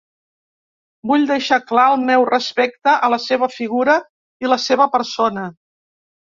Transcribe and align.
Vull 1.09 1.25
deixar 1.31 1.59
clar 1.71 1.83
el 1.95 2.01
meu 2.07 2.25
respecte 2.29 2.95
a 3.09 3.11
la 3.15 3.19
seva 3.27 3.51
figura 3.57 3.99
i 4.47 4.51
la 4.53 4.59
seva 4.65 4.89
persona. 4.97 5.47